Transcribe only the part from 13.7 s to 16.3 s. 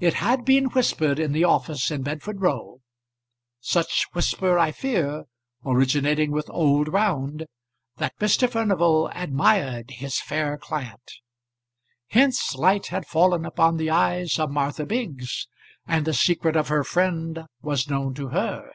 the eyes of Martha Biggs, and the